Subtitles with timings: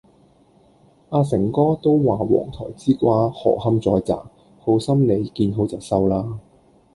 [1.09, 4.17] 阿誠哥都話黃台之瓜何堪再摘，
[4.59, 6.39] 好心妳見好就收啦。